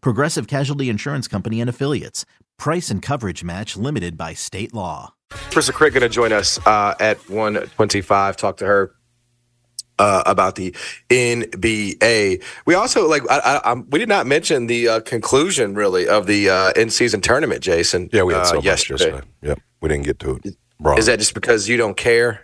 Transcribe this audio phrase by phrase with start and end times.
[0.00, 2.24] Progressive Casualty Insurance Company and Affiliates.
[2.58, 5.14] Price and coverage match limited by state law.
[5.30, 8.36] Trysta Krick going to join us uh, at 125.
[8.36, 8.92] Talk to her
[9.98, 10.72] uh, about the
[11.10, 12.42] NBA.
[12.64, 16.50] We also like I, I, we did not mention the uh, conclusion really of the
[16.50, 18.08] uh, in season tournament, Jason.
[18.12, 19.04] Yeah, we had uh, so much yesterday.
[19.04, 19.26] yesterday.
[19.42, 20.56] Yep, we didn't get to it.
[20.80, 20.98] Bro.
[20.98, 22.42] Is that just because you don't care?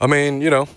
[0.00, 0.68] I mean, you know,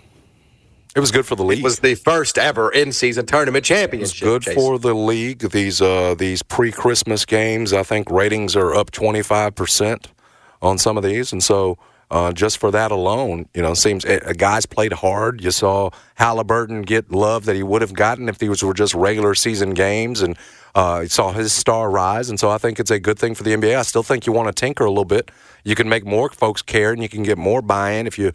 [0.96, 1.60] it was good for the league.
[1.60, 4.24] It was the first ever in season tournament It was championship.
[4.24, 4.62] good Jason.
[4.62, 5.40] for the league.
[5.52, 10.08] These uh, these pre Christmas games, I think ratings are up twenty five percent
[10.62, 11.78] on some of these, and so
[12.12, 15.44] uh, just for that alone, you know, seems uh, guys played hard.
[15.44, 19.36] You saw Halliburton get love that he would have gotten if these were just regular
[19.36, 20.38] season games, and
[20.76, 22.30] uh, saw his star rise.
[22.30, 23.78] And so I think it's a good thing for the NBA.
[23.78, 25.32] I still think you want to tinker a little bit.
[25.64, 28.32] You can make more folks care, and you can get more buy in if you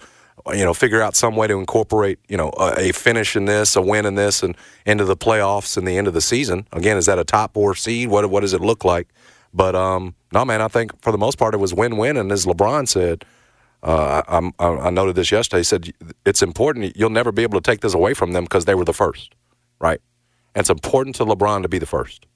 [0.49, 3.77] you know, figure out some way to incorporate, you know, a, a finish in this,
[3.77, 6.67] a win in this, and into the playoffs and the end of the season.
[6.73, 8.09] Again, is that a top four seed?
[8.09, 9.09] What what does it look like?
[9.53, 12.17] But um, no, man, I think for the most part it was win-win.
[12.17, 13.25] And as LeBron said,
[13.83, 15.61] uh, I, I, I noted this yesterday.
[15.61, 15.93] He said
[16.25, 16.97] it's important.
[16.97, 19.35] You'll never be able to take this away from them because they were the first,
[19.81, 20.01] right?
[20.55, 22.27] And it's important to LeBron to be the first.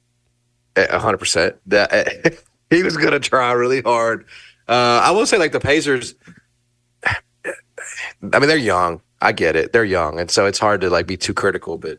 [0.76, 1.56] Hundred percent.
[1.66, 2.36] That
[2.70, 4.26] he was going to try really hard.
[4.66, 6.14] Uh, I will say, like the Pacers.
[8.32, 9.00] I mean, they're young.
[9.20, 9.72] I get it.
[9.72, 11.78] They're young, and so it's hard to like be too critical.
[11.78, 11.98] But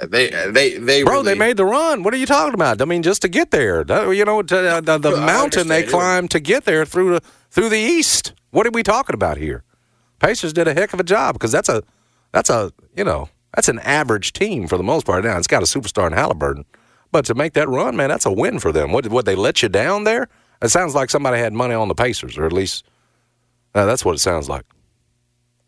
[0.00, 2.02] uh, they, they, they, Bro, really, they made the run.
[2.02, 2.80] What are you talking about?
[2.80, 3.80] I mean, just to get there.
[4.12, 7.20] You know, to, the, the mountain they climbed to get there through the
[7.50, 8.32] through the east.
[8.50, 9.64] What are we talking about here?
[10.18, 11.82] Pacers did a heck of a job because that's a
[12.32, 15.24] that's a you know that's an average team for the most part.
[15.24, 16.64] Now it's got a superstar in Halliburton,
[17.12, 18.92] but to make that run, man, that's a win for them.
[18.92, 20.28] What what they let you down there?
[20.62, 22.84] It sounds like somebody had money on the Pacers, or at least
[23.76, 24.64] uh, that's what it sounds like.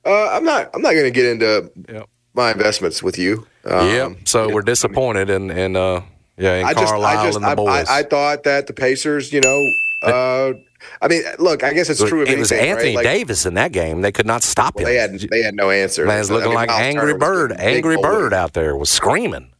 [0.05, 0.71] Uh, I'm not.
[0.75, 2.09] I'm not going to get into Yep.
[2.35, 3.47] my investments with you.
[3.65, 4.09] Um, yeah.
[4.25, 6.03] So we're disappointed in in uh
[6.39, 7.89] yeah in I just, Carlisle I just, and the I, boys.
[7.89, 9.67] I, I thought that the Pacers, you know,
[10.03, 10.53] uh,
[11.03, 13.05] I mean, look, I guess it's true of it was Anthony right?
[13.05, 14.01] Like, Davis in that game.
[14.01, 14.93] They could not stop well, him.
[14.93, 16.07] they had they had no answer.
[16.07, 17.53] Man's I looking mean, like Myles Angry Turner Bird.
[17.59, 17.97] Angry.
[17.97, 19.53] Bird out there was screaming.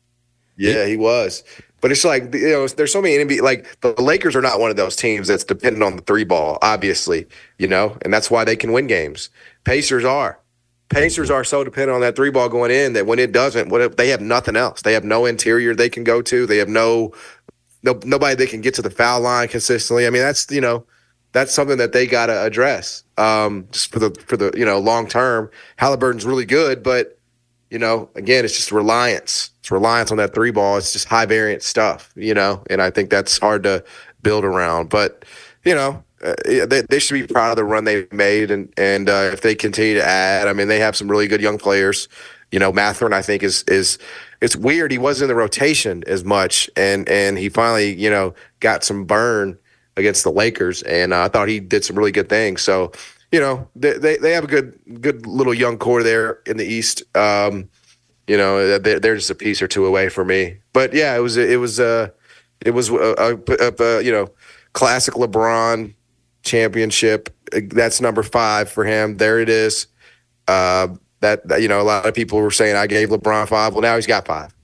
[0.57, 1.45] Yeah, he was.
[1.81, 4.71] But it's like you know, there's so many NBA like the Lakers are not one
[4.71, 7.27] of those teams that's dependent on the three ball, obviously,
[7.59, 9.31] you know, and that's why they can win games.
[9.65, 10.41] Pacers are.
[10.89, 13.83] Pacers are so dependent on that three ball going in that when it doesn't, what
[13.83, 14.83] if they have nothing else?
[14.83, 16.47] They have no interior they can go to.
[16.47, 17.13] They have no
[17.83, 20.07] no nobody they can get to the foul line consistently.
[20.07, 20.85] I mean, that's you know,
[21.33, 23.05] that's something that they got to address.
[23.17, 25.51] Um, just for the for the you know long term.
[25.77, 27.18] Halliburton's really good, but
[27.71, 29.51] you know, again, it's just reliance.
[29.61, 30.79] It's reliance on that three ball.
[30.79, 33.85] It's just high variance stuff, you know, and I think that's hard to
[34.23, 34.89] build around.
[34.89, 35.25] But
[35.65, 39.09] you know, uh, they, they should be proud of the run they've made, and and
[39.09, 42.09] uh, if they continue to add, I mean, they have some really good young players.
[42.51, 43.99] You know, Mathurin, I think is is
[44.41, 44.91] it's weird.
[44.91, 49.05] He wasn't in the rotation as much, and and he finally, you know, got some
[49.05, 49.59] burn
[49.97, 52.63] against the Lakers, and uh, I thought he did some really good things.
[52.63, 52.93] So,
[53.33, 56.65] you know, they they, they have a good good little young core there in the
[56.65, 57.03] East.
[57.17, 57.69] Um,
[58.27, 60.59] you know, they're, they're just a piece or two away for me.
[60.73, 62.09] But yeah, it was it was uh
[62.61, 64.29] it was a, a, a, a you know
[64.73, 65.95] classic LeBron
[66.43, 67.31] championship.
[67.53, 69.17] That's number five for him.
[69.17, 69.87] There it is.
[70.47, 70.89] Uh,
[71.21, 73.73] that, that you know, a lot of people were saying I gave LeBron five.
[73.73, 74.55] Well, now he's got five.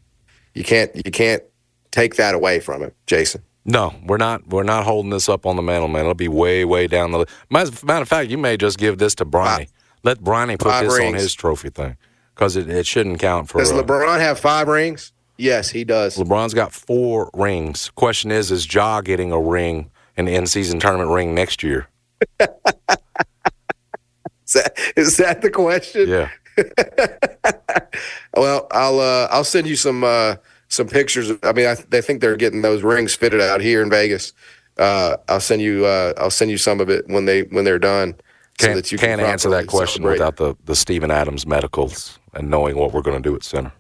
[0.54, 1.42] You can't you can't
[1.90, 3.42] take that away from him, Jason.
[3.64, 4.46] No, we're not.
[4.48, 6.02] We're not holding this up on the mantle, man.
[6.02, 7.26] It'll be way, way down the.
[7.50, 9.68] Matter matter of fact, you may just give this to Bronny.
[10.02, 11.96] Let Bronny put Five this on his trophy thing
[12.34, 13.58] because it, it shouldn't count for.
[13.58, 15.12] Does uh, LeBron have five rings?
[15.38, 16.16] Yes, he does.
[16.16, 17.90] LeBron's got four rings.
[17.90, 21.88] Question is, is Ja getting a ring, an in-season tournament ring next year?
[24.46, 26.06] Is that, is that the question?
[26.06, 26.28] Yeah.
[28.36, 30.36] well, I'll uh, I'll send you some uh,
[30.74, 31.32] some pictures.
[31.42, 34.32] I mean, I, they think they're getting those rings fitted out here in Vegas.
[34.78, 35.86] Uh, I'll send you.
[35.86, 38.14] Uh, I'll send you some of it when they when they're done.
[38.58, 40.20] Can't, that you can't can answer that question celebrate.
[40.20, 43.72] without the, the Steven Adams medicals and knowing what we're going to do at center.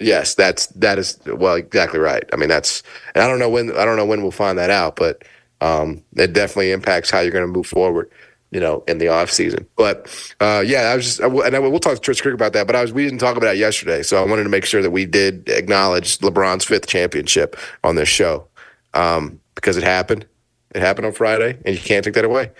[0.00, 2.24] Yes, that's that is well exactly right.
[2.32, 2.82] I mean, that's
[3.14, 5.24] and I don't know when I don't know when we'll find that out, but
[5.60, 8.10] um, it definitely impacts how you're going to move forward.
[8.50, 9.66] You know, in the off season.
[9.76, 10.08] But
[10.40, 12.66] uh, yeah, I was just and I, we'll talk to Trysta Krick about that.
[12.66, 14.80] But I was we didn't talk about it yesterday, so I wanted to make sure
[14.82, 18.46] that we did acknowledge LeBron's fifth championship on this show
[18.94, 20.26] um, because it happened.
[20.74, 22.50] It happened on Friday, and you can't take that away.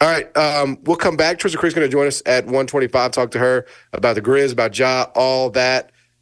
[0.00, 1.38] All right, um, we'll come back.
[1.38, 3.12] Trysta Krick's going to join us at 125.
[3.12, 5.90] Talk to her about the Grizz, about Ja, all that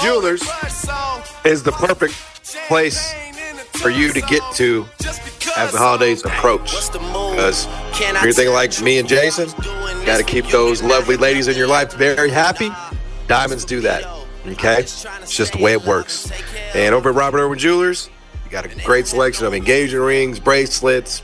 [0.00, 0.42] Jewelers
[1.44, 2.14] is the perfect
[2.68, 3.12] place
[3.72, 4.86] for you to get to
[5.56, 6.70] as the holidays approach.
[6.92, 7.66] Because
[8.24, 9.48] if you're like me and Jason,
[10.04, 12.70] got to keep those lovely ladies in your life very happy.
[13.28, 14.04] Diamonds do that.
[14.46, 14.80] Okay?
[14.80, 15.04] It's
[15.36, 16.30] just the way it works.
[16.74, 18.10] And over at Robert Irwin Jewelers,
[18.44, 21.22] you got a great selection of engagement rings, bracelets,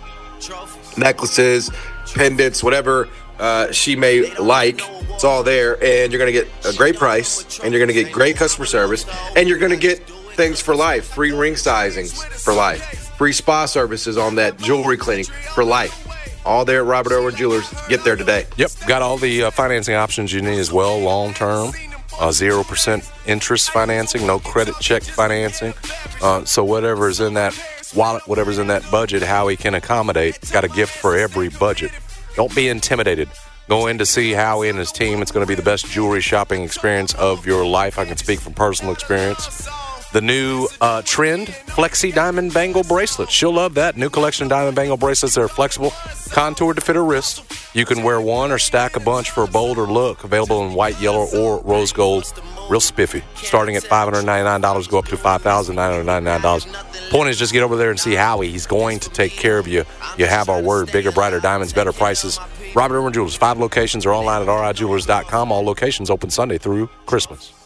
[0.96, 1.70] necklaces,
[2.14, 4.80] pendants, whatever uh, she may like.
[5.10, 8.04] It's all there, and you're going to get a great price, and you're going to
[8.04, 9.04] get great customer service,
[9.34, 9.98] and you're going to get
[10.38, 15.24] things for life free ring sizings for life, free spa services on that jewelry cleaning
[15.54, 16.06] for life.
[16.46, 17.68] All there at Robert Irwin Jewelers.
[17.88, 18.46] Get there today.
[18.56, 21.72] Yep, got all the uh, financing options you need as well, long term,
[22.20, 25.74] uh, zero percent interest financing, no credit check financing.
[26.22, 27.58] Uh, so whatever is in that
[27.94, 30.38] wallet, whatever's in that budget, how he can accommodate.
[30.52, 31.90] Got a gift for every budget.
[32.38, 33.28] Don't be intimidated.
[33.68, 35.22] Go in to see Howie and his team.
[35.22, 37.98] It's going to be the best jewelry shopping experience of your life.
[37.98, 39.68] I can speak from personal experience.
[40.12, 43.30] The new uh, trend Flexi Diamond Bangle Bracelets.
[43.30, 43.96] She'll love that.
[43.96, 45.92] New collection of diamond bangle bracelets that are flexible,
[46.30, 47.44] contoured to fit her wrist.
[47.74, 50.24] You can wear one or stack a bunch for a bolder look.
[50.24, 52.32] Available in white, yellow, or rose gold.
[52.70, 53.22] Real spiffy.
[53.36, 57.10] Starting at $599, go up to $5,999.
[57.10, 58.50] Point is just get over there and see Howie.
[58.50, 59.84] He's going to take care of you.
[60.16, 60.90] You have our word.
[60.90, 62.40] Bigger, brighter diamonds, better prices.
[62.74, 63.36] Robert Irwin Jewelers.
[63.36, 65.52] Five locations are online at rijewelers.com.
[65.52, 67.57] All locations open Sunday through Christmas.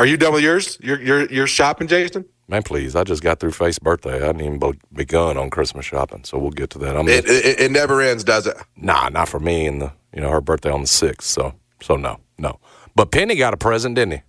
[0.00, 0.78] Are you done with yours?
[0.80, 2.24] You're, you're, you're shopping, Jason?
[2.48, 2.96] Man, please.
[2.96, 4.16] I just got through Faith's birthday.
[4.16, 6.96] I hadn't even be- begun on Christmas shopping, so we'll get to that.
[6.96, 8.56] I'm It, it, it never ends, does it?
[8.76, 9.66] nah, not for me.
[9.66, 12.58] And the you know her birthday on the sixth, so so no, no.
[12.96, 14.22] But Penny got a present, didn't he?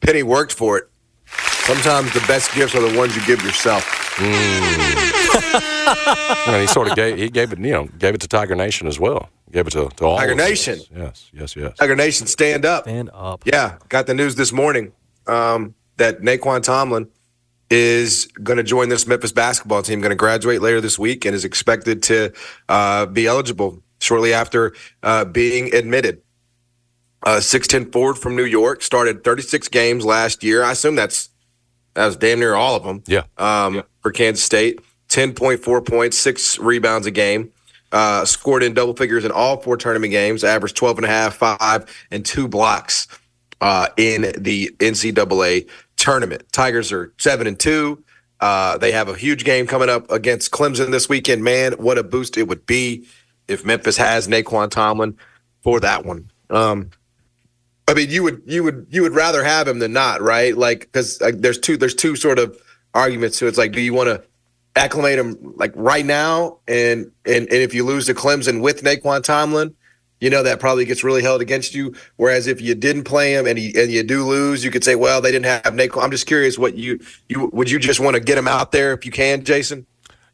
[0.00, 0.84] Penny worked for it.
[1.26, 3.84] Sometimes the best gifts are the ones you give yourself.
[4.16, 5.12] Mm.
[6.46, 8.88] And he sort of gave he gave it you know gave it to Tiger Nation
[8.88, 9.28] as well.
[9.52, 10.48] Gave it to, to all Tiger of us.
[10.48, 10.80] Nation.
[10.94, 11.76] Yes, yes, yes.
[11.78, 12.84] Tiger Nation, stand up.
[12.84, 13.42] Stand up.
[13.46, 14.92] Yeah, got the news this morning
[15.26, 17.08] um, that Nae'Qwon Tomlin
[17.70, 20.00] is going to join this Memphis basketball team.
[20.00, 22.32] Going to graduate later this week and is expected to
[22.68, 26.22] uh, be eligible shortly after uh, being admitted.
[27.22, 30.62] Uh, 6'10 forward from New York, started 36 games last year.
[30.62, 31.30] I assume that's
[31.94, 33.02] that was damn near all of them.
[33.06, 33.22] Yeah.
[33.38, 37.52] Um, for Kansas State, 10.4 points, six rebounds a game.
[37.96, 41.36] Uh, scored in double figures in all four tournament games, averaged 12 and a half,
[41.36, 43.08] five, and two blocks.
[43.60, 46.44] uh, in the NCAA tournament.
[46.52, 48.02] Tigers are seven and two.
[48.40, 51.42] Uh, they have a huge game coming up against Clemson this weekend.
[51.42, 53.06] Man, what a boost it would be
[53.48, 55.16] if Memphis has Nae'Qwon Tomlin
[55.62, 56.30] for that one.
[56.50, 56.90] Um,
[57.88, 60.56] I mean, you would you would you would rather have him than not, right?
[60.56, 62.60] Like because like, there's two there's two sort of
[62.94, 63.38] arguments.
[63.38, 64.22] So it's like, do you want to
[64.76, 69.24] acclimate him like right now, and and and if you lose to Clemson with Nae'Qwon
[69.24, 69.74] Tomlin,
[70.20, 71.94] you know that probably gets really held against you.
[72.16, 74.94] Whereas if you didn't play him and he, and you do lose, you could say,
[74.94, 76.04] well, they didn't have Nae'Qwon.
[76.04, 78.92] I'm just curious, what you you would you just want to get him out there
[78.92, 79.86] if you can, Jason?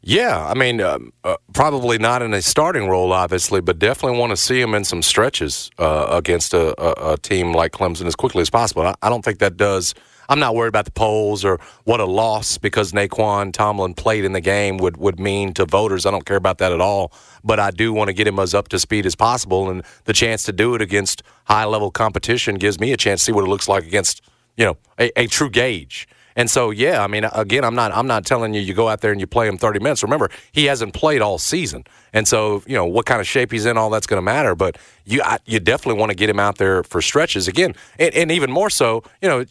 [0.05, 4.31] Yeah, I mean, um, uh, probably not in a starting role, obviously, but definitely want
[4.31, 8.13] to see him in some stretches uh, against a, a, a, team like Clemson as
[8.13, 8.81] quickly as possible.
[8.85, 9.95] I, I, don't think that does.
[10.27, 14.33] I'm not worried about the polls or what a loss because Nae'Qwon Tomlin played in
[14.33, 16.05] the game would, would mean to voters.
[16.05, 17.13] I don't care about that at all.
[17.41, 20.13] But I do want to get him as up to speed as possible, and the
[20.13, 23.45] chance to do it against high level competition gives me a chance to see what
[23.45, 24.21] it looks like against
[24.57, 26.09] you know a, a true gauge.
[26.35, 29.01] And so, yeah, I mean, again, I'm not, I'm not telling you you go out
[29.01, 30.03] there and you play him 30 minutes.
[30.03, 33.65] Remember, he hasn't played all season, and so you know what kind of shape he's
[33.65, 34.55] in, all that's going to matter.
[34.55, 38.13] But you, I, you definitely want to get him out there for stretches again, and,
[38.13, 39.45] and even more so, you know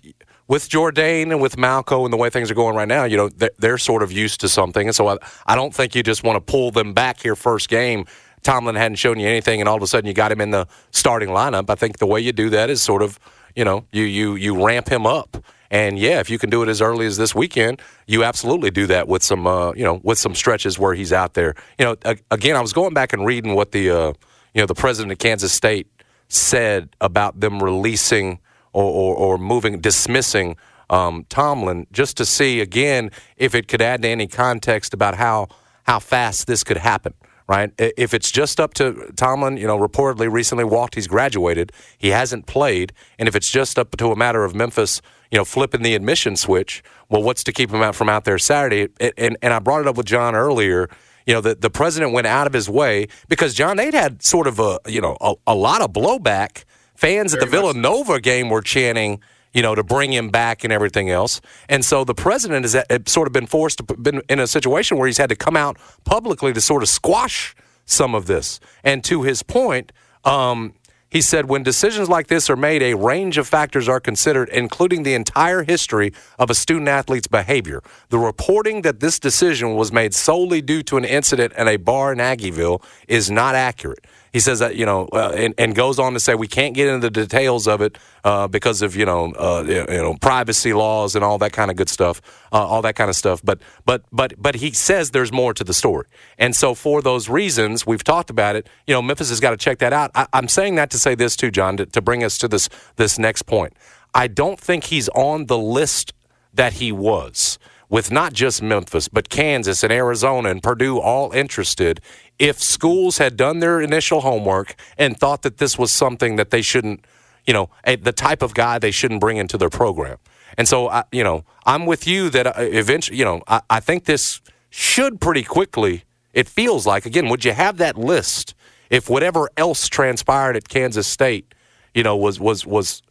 [0.48, 3.30] with Jourdain and with Malco and the way things are going right now, you know,
[3.30, 4.88] they're, they're sort of used to something.
[4.88, 7.70] And so I, I, don't think you just want to pull them back here first
[7.70, 8.04] game.
[8.42, 10.66] Tomlin hadn't shown you anything, and all of a sudden you got him in the
[10.90, 11.70] starting lineup.
[11.70, 13.18] I think the way you do that is sort of,
[13.54, 15.42] you know, you you you ramp him up.
[15.73, 18.87] And yeah, if you can do it as early as this weekend, you absolutely do
[18.88, 21.55] that with some, uh, you know, with some stretches where he's out there.
[21.79, 24.12] You know, again, I was going back and reading what the, uh,
[24.52, 25.87] you know, the president of Kansas State
[26.29, 28.38] said about them releasing
[28.75, 30.57] or, or, or moving, dismissing
[30.91, 35.49] um, Tomlin, just to see again if it could add to any context about how
[35.85, 37.14] how fast this could happen
[37.52, 37.71] right?
[37.76, 42.47] If it's just up to Tomlin, you know, reportedly recently walked, he's graduated, he hasn't
[42.47, 45.94] played, and if it's just up to a matter of Memphis, you know, flipping the
[45.94, 48.88] admission switch, well, what's to keep him out from out there Saturday?
[49.18, 50.88] And and I brought it up with John earlier.
[51.26, 54.47] You know, the, the president went out of his way because John, they'd had sort
[54.47, 56.64] of a you know a, a lot of blowback.
[56.94, 59.21] Fans Very at the Villanova game were chanting
[59.52, 61.40] you know, to bring him back and everything else.
[61.68, 65.06] And so the president has sort of been forced to been in a situation where
[65.06, 67.54] he's had to come out publicly to sort of squash
[67.85, 68.61] some of this.
[68.82, 69.92] And to his point,
[70.25, 70.75] um,
[71.12, 75.02] he said, when decisions like this are made, a range of factors are considered, including
[75.02, 77.82] the entire history of a student athlete's behavior.
[78.09, 82.14] The reporting that this decision was made solely due to an incident at a bar
[82.14, 86.14] in Aggieville is not accurate he says that you know, uh, and, and goes on
[86.14, 89.32] to say we can't get into the details of it uh, because of you know,
[89.32, 92.22] uh, you know, privacy laws and all that kind of good stuff,
[92.52, 93.40] uh, all that kind of stuff.
[93.44, 96.06] But but but but he says there's more to the story,
[96.38, 98.68] and so for those reasons, we've talked about it.
[98.86, 100.10] You know, Memphis has got to check that out.
[100.14, 102.68] I, am saying that to say this too, John, to, to bring us to this
[102.96, 103.74] this next point.
[104.14, 106.12] I don't think he's on the list
[106.54, 107.58] that he was
[107.92, 112.00] with not just Memphis, but Kansas and Arizona and Purdue all interested
[112.38, 116.62] if schools had done their initial homework and thought that this was something that they
[116.62, 117.04] shouldn't,
[117.46, 120.16] you know, a, the type of guy they shouldn't bring into their program.
[120.56, 123.80] And so, I, you know, I'm with you that uh, eventually, you know, I, I
[123.80, 126.04] think this should pretty quickly.
[126.32, 128.54] It feels like again, would you have that list
[128.88, 131.54] if whatever else transpired at Kansas State,
[131.92, 133.02] you know, was was was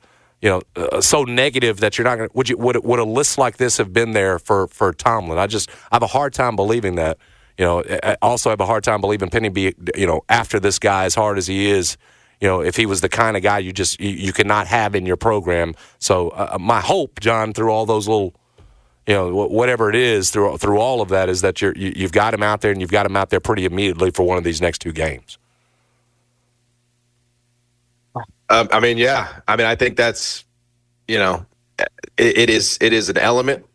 [0.41, 3.03] you know, uh, so negative that you're not going to, would you, would, would a
[3.03, 5.37] list like this have been there for, for Tomlin?
[5.37, 7.17] I just, I have a hard time believing that.
[7.57, 10.79] You know, I also have a hard time believing Penny be, you know, after this
[10.79, 11.95] guy as hard as he is,
[12.39, 14.95] you know, if he was the kind of guy you just you, you cannot have
[14.95, 15.75] in your program.
[15.99, 18.33] So uh, uh my hope, John, through all those little,
[19.05, 22.13] you know, whatever it is, through through all of that, is that you're you, you've
[22.13, 24.43] got him out there and you've got him out there pretty immediately for one of
[24.43, 25.37] these next two games.
[28.51, 29.39] Um, I mean, yeah.
[29.47, 30.43] I mean, I think that's,
[31.07, 31.45] you know,
[32.17, 33.65] it, it is it is an element.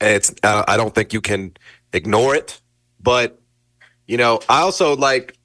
[0.00, 1.56] It's uh, I don't think you can
[1.92, 2.60] ignore it.
[3.00, 3.40] But,
[4.06, 5.36] you know, I also like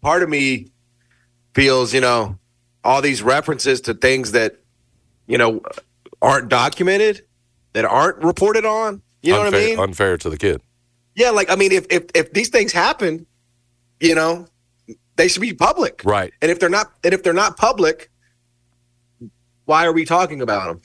[0.00, 0.68] part of me
[1.54, 2.38] feels, you know,
[2.84, 4.56] all these references to things that,
[5.26, 5.60] you know,
[6.22, 7.22] aren't documented,
[7.72, 9.02] that aren't reported on.
[9.22, 9.78] You know unfair, what I mean?
[9.78, 10.62] Unfair to the kid.
[11.14, 13.26] Yeah, like I mean, if if if these things happen,
[13.98, 14.46] you know,
[15.16, 16.32] they should be public, right?
[16.40, 18.10] And if they're not, and if they're not public,
[19.70, 20.82] why are we talking about them?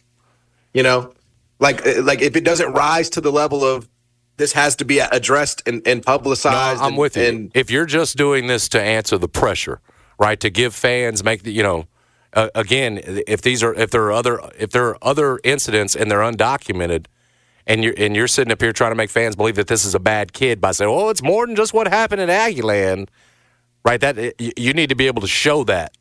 [0.73, 1.13] You know,
[1.59, 3.89] like like if it doesn't rise to the level of
[4.37, 6.79] this has to be addressed and, and publicized.
[6.79, 7.23] No, I'm and, with you.
[7.23, 9.81] And, if you're just doing this to answer the pressure,
[10.19, 11.87] right, to give fans make the you know.
[12.33, 16.11] Uh, again, if these are if there are other if there are other incidents and
[16.11, 17.05] they're undocumented,
[17.65, 19.95] and you're and you're sitting up here trying to make fans believe that this is
[19.95, 23.07] a bad kid by saying, "Oh, it's more than just what happened in Aggieland,"
[23.85, 24.01] right?
[24.01, 25.93] That you need to be able to show that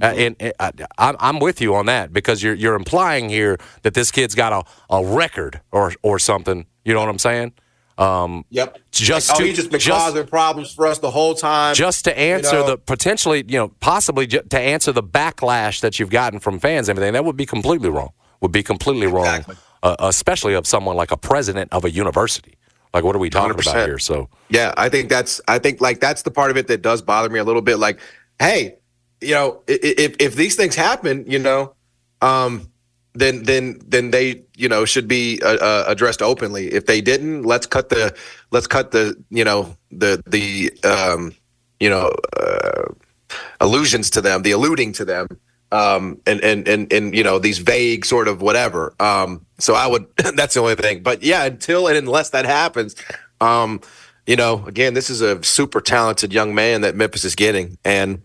[0.00, 3.94] Uh, and uh, I'm, I'm with you on that because you're you're implying here that
[3.94, 6.66] this kid's got a, a record or or something.
[6.84, 7.52] You know what I'm saying?
[7.98, 8.78] Um, Yep.
[8.92, 11.74] Just Like, oh, to he's just been just, causing problems for us the whole time.
[11.74, 12.66] just to answer know?
[12.66, 16.98] the potentially, you know, possibly to answer the backlash that you've gotten from fans, and
[16.98, 18.10] everything that would be completely wrong.
[18.42, 19.56] Would be completely wrong, Exactly.
[19.82, 22.58] uh, especially of someone like a president of a university.
[22.92, 23.70] Like, what are we talking 100%.
[23.72, 23.98] about here?
[23.98, 27.00] So, Yeah, I think that's I think like that's the part of it that does
[27.00, 27.78] bother me a little bit.
[27.78, 27.98] Like,
[28.38, 28.76] hey,
[29.20, 31.74] you know, if if these things happen, you know,
[32.20, 32.70] um,
[33.14, 36.72] then then then they you know should be uh, uh, addressed openly.
[36.72, 38.14] If they didn't, let's cut the
[38.50, 41.34] let's cut the you know the the um,
[41.80, 42.92] you know uh,
[43.60, 45.28] allusions to them, the alluding to them,
[45.72, 48.94] um, and and and and you know these vague sort of whatever.
[49.00, 51.02] Um, so I would that's the only thing.
[51.02, 52.94] But yeah, until and unless that happens,
[53.40, 53.80] um,
[54.26, 58.22] you know, again, this is a super talented young man that Memphis is getting, and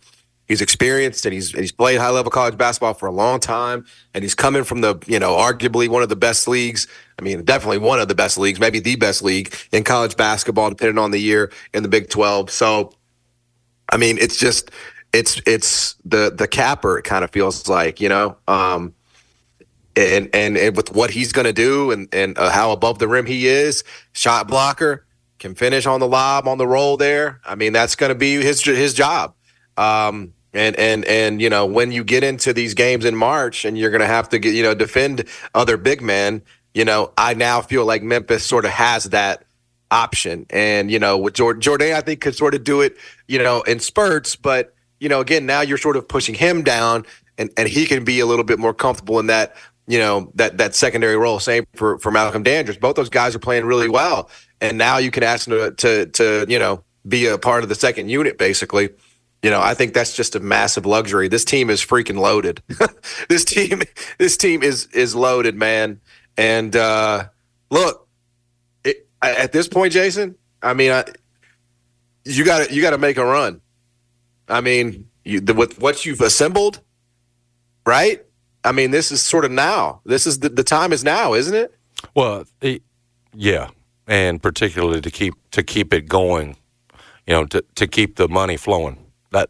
[0.51, 4.23] he's experienced and he's he's played high level college basketball for a long time, and
[4.23, 6.87] he's coming from the you know arguably one of the best leagues.
[7.17, 10.69] I mean, definitely one of the best leagues, maybe the best league in college basketball,
[10.69, 12.51] depending on the year in the Big Twelve.
[12.51, 12.93] So.
[13.93, 14.71] I mean, it's just
[15.11, 16.97] it's it's the the capper.
[16.97, 18.93] It kind of feels like you know, um,
[19.97, 23.07] and and, and with what he's going to do and and uh, how above the
[23.09, 25.05] rim he is, shot blocker
[25.39, 27.41] can finish on the lob on the roll there.
[27.43, 29.33] I mean, that's going to be his his job.
[29.77, 33.77] Um, and and and you know, when you get into these games in March, and
[33.77, 36.41] you're going to have to get you know defend other big men.
[36.73, 39.43] You know, I now feel like Memphis sort of has that
[39.91, 40.45] option.
[40.49, 43.61] And, you know, with Jordan, Jordan, I think could sort of do it, you know,
[43.63, 44.35] in spurts.
[44.35, 47.05] But, you know, again, now you're sort of pushing him down
[47.37, 49.55] and, and he can be a little bit more comfortable in that,
[49.87, 51.39] you know, that that secondary role.
[51.39, 52.79] Same for, for Malcolm Dandridge.
[52.79, 54.29] Both those guys are playing really well.
[54.61, 57.69] And now you can ask them to, to, to, you know, be a part of
[57.69, 58.89] the second unit, basically.
[59.41, 61.27] You know, I think that's just a massive luxury.
[61.27, 62.61] This team is freaking loaded.
[63.29, 63.81] this team,
[64.19, 65.99] this team is is loaded, man.
[66.37, 67.25] And uh,
[67.71, 68.07] look,
[68.83, 71.05] it, at this point, Jason, I mean, I,
[72.23, 73.61] you got you got to make a run.
[74.47, 76.81] I mean, you, the, with what you've assembled,
[77.85, 78.23] right?
[78.63, 80.01] I mean, this is sort of now.
[80.05, 81.73] This is the, the time is now, isn't it?
[82.13, 82.83] Well, it,
[83.33, 83.69] yeah,
[84.07, 86.57] and particularly to keep to keep it going,
[87.25, 89.00] you know, to to keep the money flowing.
[89.31, 89.49] That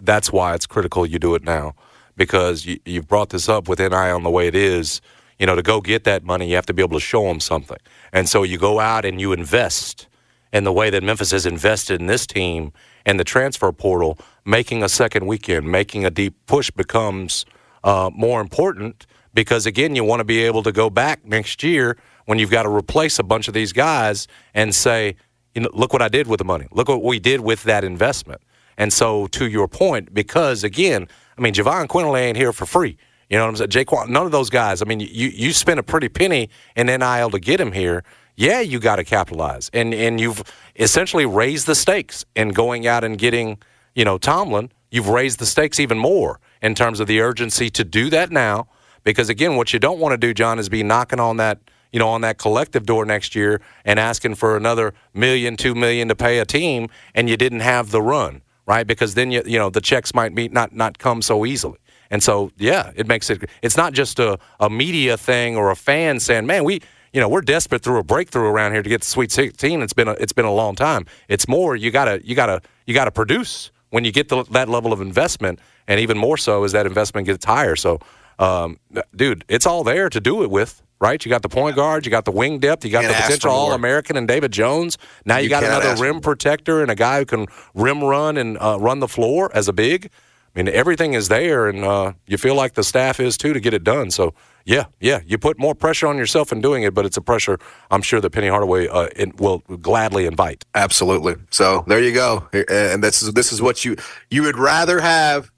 [0.00, 1.74] that's why it's critical you do it now
[2.16, 5.00] because you, you've brought this up with NI on the way it is.
[5.38, 7.38] You know, to go get that money, you have to be able to show them
[7.38, 7.78] something,
[8.12, 10.08] and so you go out and you invest
[10.52, 12.72] in the way that Memphis has invested in this team
[13.04, 17.44] and the transfer portal, making a second weekend, making a deep push becomes
[17.84, 21.96] uh, more important because again, you want to be able to go back next year
[22.24, 25.16] when you've got to replace a bunch of these guys and say,
[25.54, 26.66] you know, look what I did with the money.
[26.72, 28.40] Look what we did with that investment.
[28.78, 32.96] And so, to your point, because again, I mean, Jahvon Quinerly ain't here for free.
[33.28, 33.86] You know what I'm saying?
[33.86, 34.80] Jaquan, none of those guys.
[34.80, 38.04] I mean, you you spent a pretty penny in NIL to get him here.
[38.36, 40.42] Yeah, you got to capitalize, and and you've
[40.76, 43.58] essentially raised the stakes in going out and getting,
[43.94, 44.70] you know, Tomlin.
[44.90, 48.68] You've raised the stakes even more in terms of the urgency to do that now.
[49.04, 51.58] Because again, what you don't want to do, John, is be knocking on that,
[51.92, 56.08] you know, on that collective door next year and asking for another million, two million
[56.08, 58.86] to pay a team, and you didn't have the run, right?
[58.86, 61.78] Because then you, you know, the checks might be not not come so easily.
[62.10, 63.50] And so, yeah, it makes it.
[63.62, 66.80] It's not just a, a media thing or a fan saying, "Man, we,
[67.12, 69.92] you know, we're desperate through a breakthrough around here to get the Sweet 16." It's
[69.92, 71.06] been a, it's been a long time.
[71.28, 74.92] It's more you gotta you gotta you gotta produce when you get the, that level
[74.92, 77.74] of investment, and even more so as that investment gets higher.
[77.74, 78.00] So,
[78.38, 78.78] um,
[79.16, 80.82] dude, it's all there to do it with.
[81.00, 83.22] Right, you got the point guard, you got the wing depth, you got Can't the
[83.22, 83.52] potential.
[83.52, 84.98] All American and David Jones.
[85.24, 88.58] Now you, You got another rim protector and a guy who can rim run and
[88.58, 90.10] uh, run the floor as a big.
[90.54, 93.60] I mean, everything is there, and uh, you feel like the staff is too to
[93.60, 94.10] get it done.
[94.10, 94.34] So,
[94.64, 97.58] yeah, yeah, you put more pressure on yourself in doing it, but it's a pressure
[97.92, 100.64] I'm sure that Penny Hardaway uh, will gladly invite.
[100.74, 101.36] Absolutely.
[101.50, 102.48] So there you go.
[102.52, 103.96] And this is this is what you
[104.30, 105.52] you would rather have.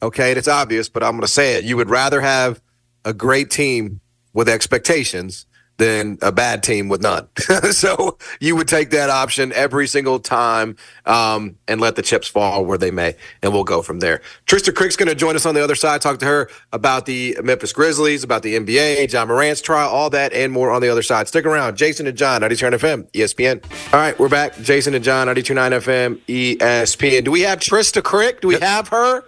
[0.00, 1.64] Okay, and it's obvious, but I'm going to say it.
[1.64, 2.62] You would rather have
[3.04, 4.00] a great team
[4.32, 5.46] with expectations
[5.80, 7.26] than a bad team with none.
[7.72, 12.66] so you would take that option every single time um, and let the chips fall
[12.66, 14.20] where they may, and we'll go from there.
[14.46, 17.36] Trysta Krick's going to join us on the other side, talk to her about the
[17.42, 21.02] Memphis Grizzlies, about the NBA, Ja Morant's trial, all that and more on the other
[21.02, 21.26] side.
[21.28, 21.76] Stick around.
[21.76, 23.92] Jason and John, 92.9 FM, ESPN.
[23.94, 24.60] All right, we're back.
[24.60, 27.24] Jason and John, 92.9 FM, ESPN.
[27.24, 28.42] Do we have Trysta Krick?
[28.42, 29.24] Do we have her?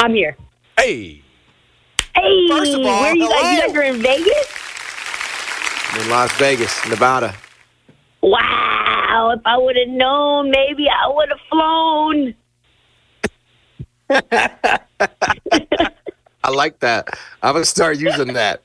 [0.00, 0.36] I'm here.
[0.76, 1.22] Hey,
[2.16, 3.52] Hey, First of all, where are you guys?
[3.52, 4.46] You guys are in Vegas?
[5.92, 7.34] I'm in Las Vegas, Nevada.
[8.22, 9.32] Wow!
[9.36, 12.34] If I would have known, maybe I would have flown.
[16.44, 17.08] I like that.
[17.42, 18.62] I'm gonna start using that.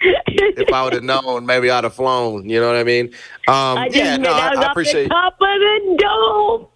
[0.00, 2.48] if I would have known, maybe I'd have flown.
[2.48, 3.06] You know what I mean?
[3.46, 5.08] Um, I yeah, no, I, I appreciate.
[5.08, 6.66] top of the dome.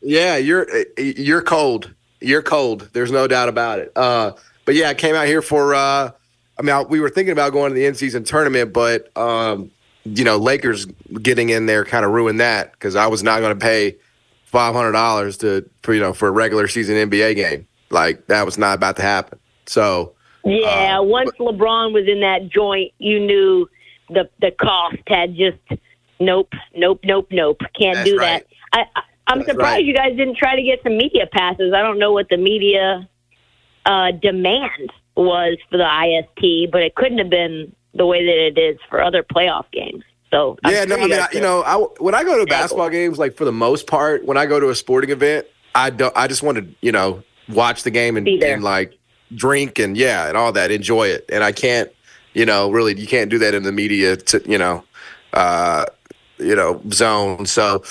[0.00, 0.66] Yeah, you're
[0.98, 1.92] you're cold.
[2.20, 2.88] You're cold.
[2.92, 3.92] There's no doubt about it.
[3.94, 4.32] Uh,
[4.64, 5.74] but yeah, I came out here for.
[5.74, 6.10] Uh,
[6.56, 9.70] I mean, I, we were thinking about going to the in-season tournament, but um,
[10.04, 10.86] you know, Lakers
[11.22, 13.96] getting in there kind of ruined that because I was not going to pay
[14.44, 17.66] five hundred dollars to for you know for a regular season NBA game.
[17.90, 19.38] Like that was not about to happen.
[19.66, 23.68] So Yeah, Um, once LeBron was in that joint, you knew
[24.10, 25.58] the the cost had just
[26.20, 27.60] nope, nope, nope, nope.
[27.78, 28.46] Can't do right.
[28.72, 28.86] that.
[28.94, 29.84] I, I I'm That's surprised right.
[29.84, 31.72] you guys didn't try to get some media passes.
[31.72, 33.08] I don't know what the media
[33.86, 38.58] uh, demand was for the IST, but it couldn't have been the way that it
[38.58, 40.02] is for other playoff games.
[40.30, 42.90] So I'm yeah, no, I mean, I, you know, I, when I go to basketball
[42.90, 46.16] games, like for the most part, when I go to a sporting event, I don't.
[46.16, 48.98] I just want to, you know, watch the game and, and like
[49.32, 51.24] drink and yeah, and all that, enjoy it.
[51.32, 51.90] And I can't,
[52.32, 54.82] you know, really, you can't do that in the media, to, you know,
[55.32, 55.86] uh,
[56.38, 57.46] you know, zone.
[57.46, 57.84] So.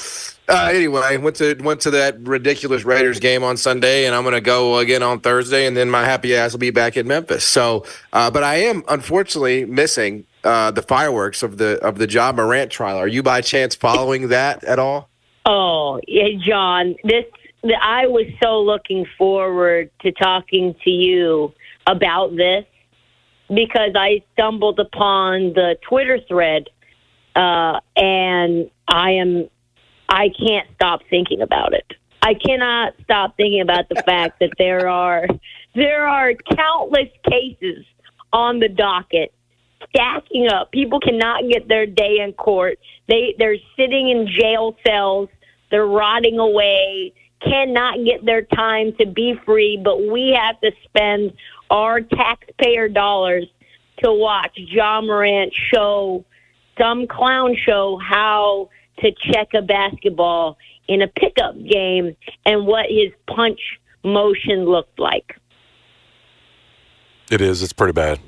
[0.47, 4.33] Uh, anyway, went to went to that ridiculous Raiders game on Sunday, and I'm going
[4.33, 7.45] to go again on Thursday, and then my happy ass will be back in Memphis.
[7.45, 12.33] So, uh, but I am unfortunately missing uh, the fireworks of the of the Ja
[12.33, 12.97] Morant trial.
[12.97, 15.09] Are you by chance following that at all?
[15.45, 17.25] Oh, yeah, John, this
[17.81, 21.53] I was so looking forward to talking to you
[21.87, 22.65] about this
[23.47, 26.69] because I stumbled upon the Twitter thread
[27.35, 29.49] uh, and I am
[30.13, 31.91] I can't stop thinking about it.
[32.21, 35.25] I cannot stop thinking about the fact that there are
[35.73, 37.83] there are countless cases
[38.31, 39.33] on the docket
[39.89, 40.71] stacking up.
[40.71, 42.77] People cannot get their day in court.
[43.07, 45.29] They they're sitting in jail cells.
[45.71, 47.13] They're rotting away.
[47.43, 51.33] Cannot get their time to be free, but we have to spend
[51.71, 53.45] our taxpayer dollars
[54.03, 56.23] to watch Ja Morant show
[56.77, 58.69] some clown show how
[59.03, 63.59] to check a basketball in a pickup game and what his punch
[64.03, 65.39] motion looked like.
[67.31, 67.63] It is.
[67.63, 68.19] It's pretty bad.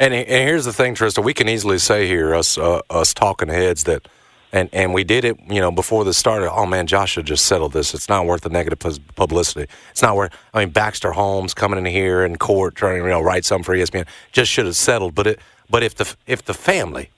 [0.00, 1.24] And, and here's the thing, Trysta.
[1.24, 4.06] We can easily say here, us uh, us talking heads, that,
[4.52, 6.52] and, and we did it, you know, before this started.
[6.52, 7.94] Oh man, Josh just settle this.
[7.94, 8.78] It's not worth the negative
[9.16, 9.68] publicity.
[9.90, 10.32] It's not worth.
[10.54, 13.64] I mean, Baxter Holmes coming in here in court trying to you know write something
[13.64, 15.16] for ESPN just should have settled.
[15.16, 17.10] But it, but if the if the family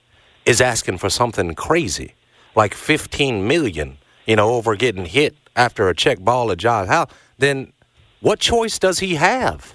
[0.46, 2.14] is asking for something crazy,
[2.54, 7.06] like 15 million, you know, over getting hit after a check ball at Josh, how
[7.38, 7.72] then?
[8.20, 9.74] What choice does he have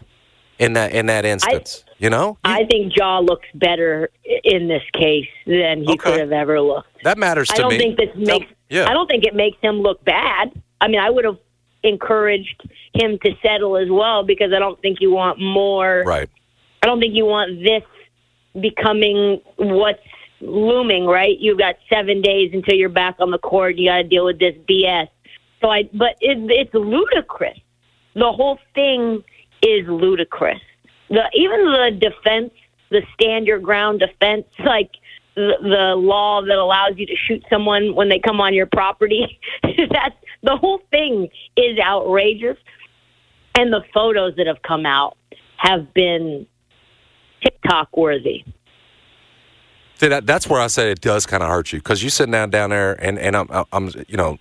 [0.59, 1.83] in that in that instance?
[1.97, 4.09] you know, I think Ja looks better
[4.43, 5.97] in this case than he Okay.
[6.11, 7.03] could have ever looked.
[7.03, 7.57] that matters to me.
[7.57, 7.77] I don't me.
[7.79, 8.45] think this makes.
[8.69, 8.85] yeah.
[8.88, 10.51] I don't think it makes him look bad.
[10.79, 11.39] I mean, I would have
[11.83, 12.61] encouraged
[12.93, 16.03] him to settle as well because I don't think you want more.
[16.05, 16.29] right.
[16.83, 17.81] I don't think you want this
[18.61, 19.99] becoming what's
[20.47, 21.38] looming, right?
[21.39, 23.77] You've got seven days until you're back on the court.
[23.77, 25.08] You got to deal with this BS.
[25.62, 27.58] So I, but it, it's ludicrous.
[28.13, 29.23] The whole thing
[29.62, 30.62] is ludicrous.
[31.10, 32.53] The even the defense,
[32.89, 34.91] the stand your ground defense, like
[35.36, 39.39] the, the law that allows you to shoot someone when they come on your property.
[39.63, 42.58] That's the whole thing is outrageous,
[43.58, 45.17] and the photos that have come out
[45.58, 46.47] have been
[47.43, 48.43] TikTok worthy.
[49.97, 52.31] See, that, that's where I say it does kind of hurt you because you sitting
[52.31, 54.38] down down there and and I'm I'm you know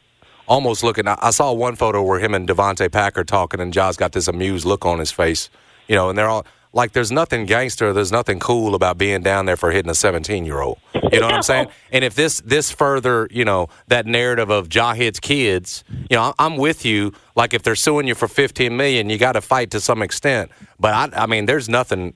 [0.47, 1.07] almost looking.
[1.07, 4.29] I, I saw one photo where him and Devonte Packer talking, and Josh got this
[4.29, 5.51] amused look on his face,
[5.89, 9.47] you know, and they're all like, "There's nothing gangster, there's nothing cool about being down
[9.47, 10.79] there for hitting a 17 year old."
[11.13, 11.69] You know what I'm saying?
[11.93, 16.57] And if this this further, you know, that narrative of Jahid's kids, you know, I'm
[16.57, 17.13] with you.
[17.37, 20.51] Like if they're suing you for 15 million, you got to fight to some extent.
[20.81, 22.15] But I, I mean, there's nothing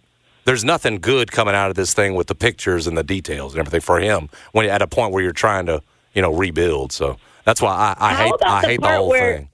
[0.48, 3.60] there's nothing good coming out of this thing with the pictures and the details and
[3.60, 5.82] everything for him when at a point where you're trying to
[6.14, 6.90] you know rebuild.
[6.90, 9.48] So that's why I, I hate I the hate the whole where- thing.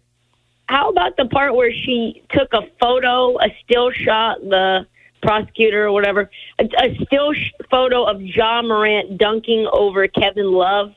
[0.67, 4.87] How about the part where she took a photo, a still shot, the
[5.21, 10.95] prosecutor or whatever, a, a still sh- photo of Ja Morant dunking over Kevin Love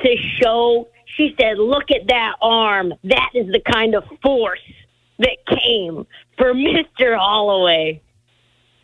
[0.00, 0.88] to show?
[1.04, 2.94] She said, "Look at that arm.
[3.04, 4.58] That is the kind of force
[5.18, 6.06] that came
[6.38, 8.00] for Mister Holloway."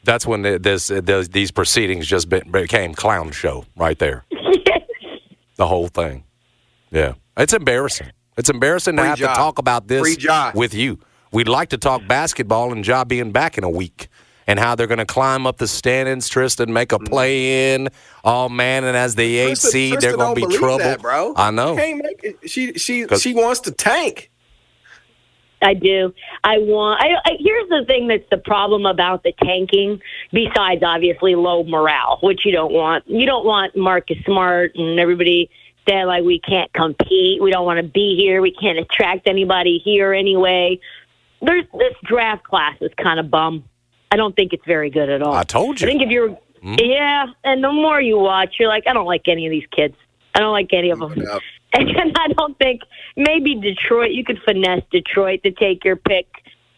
[0.05, 4.25] That's when the, this uh, the, these proceedings just be, became clown show right there.
[5.57, 6.25] The whole thing.
[6.91, 8.11] Yeah, it's embarrassing.
[8.37, 9.29] It's embarrassing to have Ja.
[9.29, 10.17] to talk about this
[10.55, 10.99] with you.
[11.31, 14.09] We'd like to talk basketball and job being back in a week
[14.49, 17.09] and how they're going to climb up the standings, Tristan, make a mm.
[17.09, 17.89] play in.
[18.25, 21.01] Oh man, and as the eight Tristan- seed, they're going to be believe trouble, that,
[21.01, 21.35] bro.
[21.37, 21.77] I know.
[21.77, 22.51] Can't make it.
[22.51, 24.33] She she 'Cause- she wants to tank.
[25.65, 26.13] I do.
[26.43, 27.01] I want.
[27.03, 30.01] I, I, here's the thing that's the problem about the tanking.
[30.33, 33.05] Besides, obviously, low morale, which you don't want.
[33.09, 35.51] You don't want Marcus Smart and everybody
[35.89, 37.43] saying like we can't compete.
[37.43, 38.41] We don't want to be here.
[38.43, 40.81] We can't attract anybody here anyway.
[41.43, 43.65] There's this draft class is kind of bum.
[44.11, 45.35] I don't think it's very good at all.
[45.35, 45.87] I told you.
[45.87, 46.77] I think if you're, Hmm?
[46.79, 49.95] yeah, and the more you watch, you're like, I don't like any of these kids.
[50.35, 51.13] I don't like any of them.
[51.15, 51.39] Yeah.
[51.75, 52.83] And I don't think
[53.17, 54.13] maybe Detroit.
[54.13, 56.27] You could finesse Detroit to take your pick,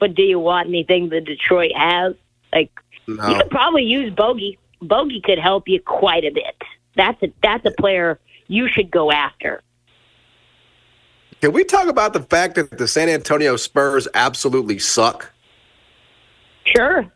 [0.00, 2.14] but do you want anything that Detroit has?
[2.52, 2.70] Like
[3.06, 4.58] you could probably use Bogey.
[4.82, 6.56] Bogey could help you quite a bit.
[6.96, 9.62] That's a that's a player you should go after.
[11.42, 15.32] Can we talk about the fact that the San Antonio Spurs absolutely suck?
[16.64, 17.06] Sure,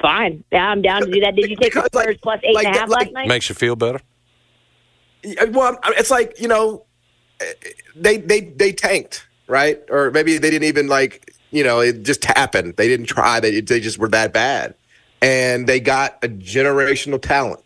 [0.00, 0.44] fine.
[0.52, 1.34] Yeah, I'm down to do that.
[1.34, 3.28] Did you take the Because, like- Spurs plus eight and a half like- last night?
[3.28, 4.00] Makes you feel better.
[5.50, 6.84] Well, it's like you know,
[7.94, 9.80] they they they tanked, right?
[9.90, 12.76] Or maybe they didn't even like you know, it just happened.
[12.76, 13.40] They didn't try.
[13.40, 14.74] They they just were that bad,
[15.20, 17.60] and they got a generational talent.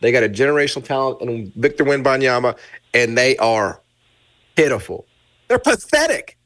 [0.00, 2.56] They got a generational talent in Victor Wembanyama,
[2.94, 3.80] and they are
[4.54, 5.06] pitiful.
[5.48, 6.36] They're pathetic.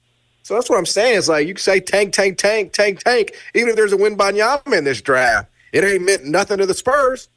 [0.43, 1.19] So that's what I'm saying.
[1.19, 3.33] It's like you can say tank, tank, tank, tank, tank.
[3.55, 7.29] Even if there's a Wembanyama in this draft, it ain't meant nothing to the Spurs.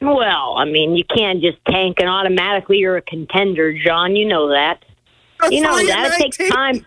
[0.00, 4.16] Well, I mean, you can't just tank and automatically you're a contender, John.
[4.16, 4.82] You know that.
[5.40, 6.84] They're You know that it takes time.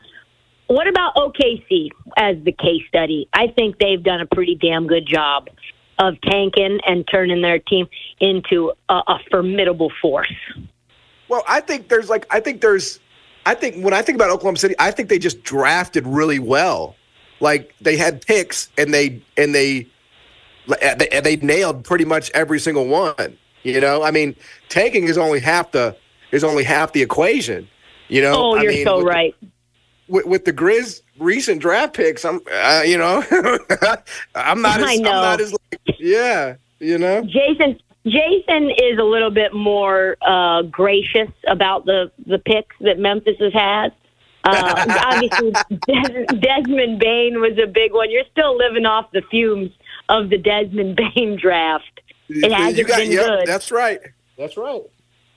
[0.67, 3.28] What about OKC as the case study?
[3.34, 5.49] I think they've done a pretty damn good job
[5.99, 7.88] of tanking and turning their team
[8.19, 10.34] into a, a formidable force.
[11.28, 12.99] Well, I think there's like I think there's
[13.45, 16.95] I think when I think about Oklahoma City, I think they just drafted really well.
[17.39, 19.88] Like they had picks and they and they
[20.67, 23.38] they, they nailed pretty much every single one.
[23.63, 24.36] You know, I mean,
[24.69, 25.95] tanking is only half the
[26.32, 27.67] is only half the equation.
[28.10, 29.36] You know, Oh, you're mean, so with the- right.
[30.08, 33.23] with, with the Grizz recent draft picks, I'm uh, you know,
[34.36, 37.23] I'm not as I I'm not as like, yeah, you know.
[37.23, 43.38] Jason Jason is a little bit more uh, gracious about the the picks that Memphis
[43.39, 43.93] has had.
[44.45, 45.52] Uh, obviously,
[45.88, 48.12] Des- Desmond Bane was a big one.
[48.12, 49.71] You're still living off the fumes
[50.10, 52.02] of the Desmond Bane draft.
[52.30, 53.48] It hasn't you got, been yep, good.
[53.48, 54.00] That's right.
[54.38, 54.82] That's right.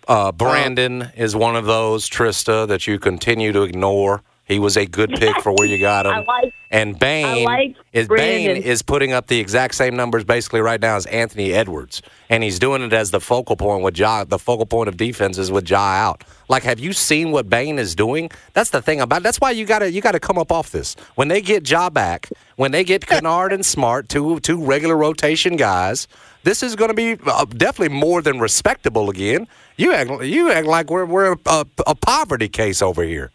[0.09, 4.23] Uh, Brandon is one of those, Trysta, that you continue to ignore.
[4.47, 6.13] He was a good pick for where you got him.
[6.15, 10.61] I like- and Bane like is Bane is putting up the exact same numbers basically
[10.61, 14.25] right now as Anthony Edwards, and he's doing it as the focal point with Ja.
[14.25, 16.25] The focal point of defense is with Ja out.
[16.49, 18.31] Like, have you seen what Bane is doing?
[18.53, 19.23] That's the thing about.
[19.23, 20.97] That's why you got to you got to come up off this.
[21.15, 25.55] When they get Ja back, when they get Kennard and Smart, two two regular rotation
[25.55, 26.09] guys,
[26.43, 29.47] this is going to be uh, definitely more than respectable again.
[29.77, 33.31] You act you act like we're we're a, a poverty case over here.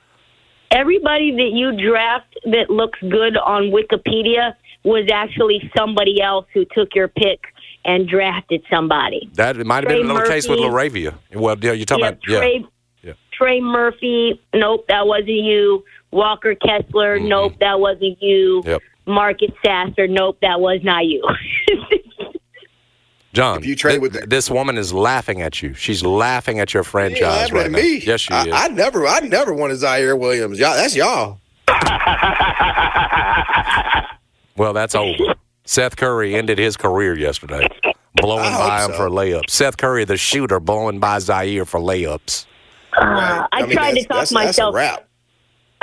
[0.72, 6.96] Everybody that you draft that looks good on Wikipedia was actually somebody else who took
[6.96, 7.42] your pick
[7.86, 9.30] and drafted somebody.
[9.34, 10.60] That it might have Trey been another case with.
[10.60, 11.16] LaRavia.
[11.34, 12.22] Well, yeah, you're talking yeah, about.
[12.22, 12.66] Trey,
[13.02, 13.14] Yeah.
[13.34, 14.42] Trey Murphy.
[14.54, 15.84] Nope, that wasn't you.
[16.12, 17.18] Walker Kessler.
[17.18, 17.28] Mm-hmm.
[17.28, 18.64] Nope, that wasn't you.
[18.66, 18.82] Yep.
[19.08, 20.08] Marcus Sasser.
[20.08, 21.24] Nope, that was not you.
[23.34, 25.74] John, If you trade thi- with the- this woman is laughing at you.
[25.74, 27.78] She's laughing at your You franchise laughing right at now.
[27.80, 27.98] me?
[28.00, 28.54] Yes, she I, is.
[28.54, 30.60] I never, I never wanted Ziaire Williams.
[30.60, 31.40] Y'all, that's y'all.
[34.58, 35.36] well, that's over.
[35.64, 37.68] Seth Curry ended his career yesterday,
[38.16, 38.98] blowing I by him so.
[38.98, 39.50] for layups.
[39.50, 42.46] Seth Curry, the shooter, blowing by Ziaire for layups.
[42.98, 44.76] Uh, I, mean, tried to talk that's, myself.
[44.76, 45.08] That's a wrap.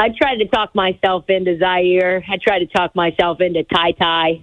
[0.00, 2.22] I tried to talk myself into Ziaire.
[2.28, 4.42] I tried to talk myself into Ty Ty.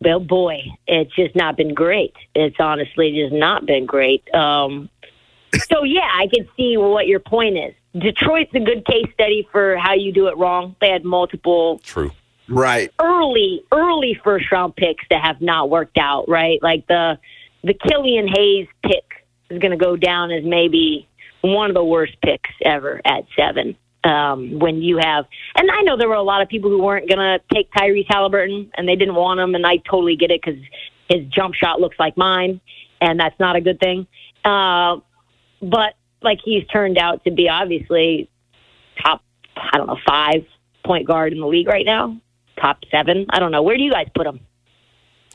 [0.00, 2.14] But boy, it's just not been great.
[2.34, 4.32] It's honestly just not been great.
[4.34, 4.88] Um,
[5.70, 7.74] so yeah, I can see what your point is.
[8.00, 10.76] Detroit's a good case study for how you do it wrong.
[10.80, 12.12] They had multiple True.
[12.48, 12.90] Right.
[13.00, 16.28] early, early first round picks that have not worked out.
[16.28, 17.18] Right, like the
[17.64, 19.04] the Killian Hayes pick
[19.50, 21.08] is going to go down as maybe
[21.40, 23.76] one of the worst picks ever at seven.
[24.08, 27.10] Um, when you have, and I know there were a lot of people who weren't
[27.10, 30.40] going to take Tyrese Halliburton, and they didn't want him, and I totally get it
[30.42, 30.58] because
[31.10, 32.60] his jump shot looks like mine,
[33.02, 34.06] and that's not a good thing.
[34.44, 34.96] Uh,
[35.60, 38.30] but like he's turned out to be obviously
[39.02, 39.22] top,
[39.56, 40.46] I don't know, five
[40.84, 42.16] point guard in the league right now,
[42.60, 43.26] top seven.
[43.30, 43.62] I don't know.
[43.62, 44.40] Where do you guys put him?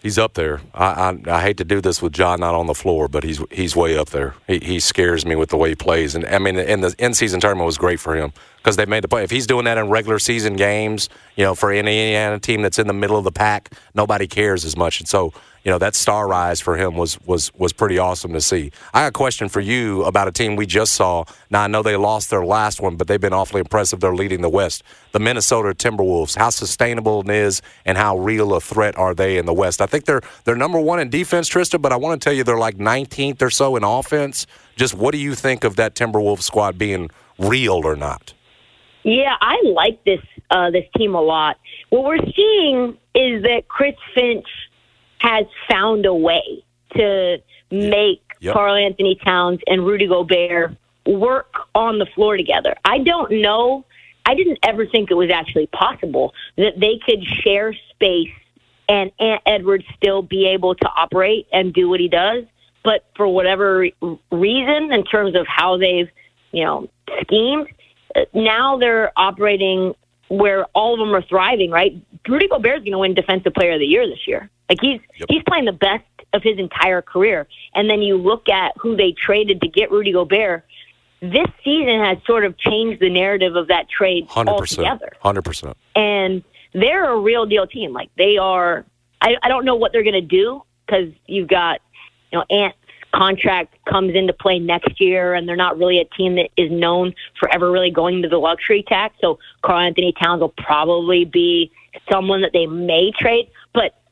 [0.03, 0.59] He's up there.
[0.73, 3.41] I, I I hate to do this with John not on the floor, but he's
[3.49, 4.35] he's way up there.
[4.47, 7.13] He he scares me with the way he plays, and I mean, and the in
[7.13, 9.23] season tournament was great for him because they made the play.
[9.23, 12.79] If he's doing that in regular season games, you know, for any Indiana team that's
[12.79, 14.99] in the middle of the pack, nobody cares as much.
[14.99, 15.31] And so
[15.63, 18.71] you know that star rise for him was was was pretty awesome to see.
[18.93, 21.23] I got a question for you about a team we just saw.
[21.49, 23.99] Now I know they lost their last one, but they've been awfully impressive.
[23.99, 24.83] They're leading the West.
[25.13, 26.35] The Minnesota Timberwolves.
[26.35, 29.81] How sustainable is, and how real a threat are they in the West?
[29.81, 32.43] I think they're they're number one in defense, Trysta, but I want to tell you
[32.43, 34.45] they're like 19th or so in offense.
[34.75, 38.33] Just what do you think of that Timberwolves squad being real or not?
[39.03, 41.57] Yeah, I like this uh, this team a lot.
[41.89, 44.47] What we're seeing is that Chris Finch
[45.23, 46.63] has found a way
[46.95, 48.53] to make Yep.
[48.55, 52.75] Karl-Anthony Towns and Rudy Gobert work on the floor together.
[52.83, 53.85] I don't know.
[54.25, 58.33] I didn't ever think it was actually possible that they could share space
[58.89, 62.43] and Ant Edwards still be able to operate and do what he does.
[62.83, 63.87] But for whatever
[64.29, 66.09] reason, in terms of how they've,
[66.51, 66.89] you know,
[67.21, 67.69] schemed,
[68.13, 69.95] uh, now they're operating
[70.27, 71.95] where all of them are thriving, right?
[72.27, 74.49] Rudy Gobert's going to win Defensive Player of the Year this year.
[74.73, 77.47] Like he's he's playing the best of his entire career.
[77.75, 80.65] And then you look at who they traded to get Rudy Gobert.
[81.21, 84.87] This season has sort of changed the narrative of that trade Hundred percent.
[84.87, 85.77] altogether Hundred percent.
[85.95, 87.93] and they're a real deal team.
[87.93, 88.83] Like they are.
[89.21, 91.79] I, I don't know what they're going to do because you've got
[92.31, 92.77] you know Ant's
[93.13, 97.13] contract comes into play next year, and they're not really a team that is known
[97.39, 99.15] for ever really going to the luxury tax.
[99.21, 101.71] So Karl-Anthony Towns will probably be
[102.11, 103.49] someone that they may trade,